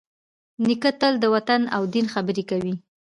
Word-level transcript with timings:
نیکه 0.65 0.91
تل 0.99 1.13
د 1.19 1.25
وطن 1.33 1.61
او 1.75 1.81
دین 1.93 2.05
خبرې 2.13 2.43
کوي. 2.49 2.73